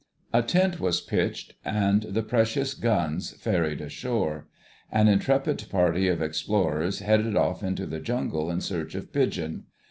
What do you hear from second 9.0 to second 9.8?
pigeon.